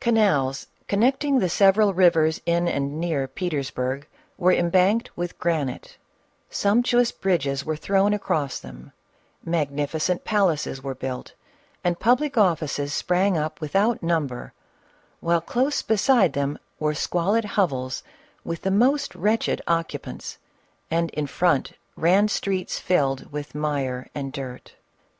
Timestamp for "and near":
2.66-3.28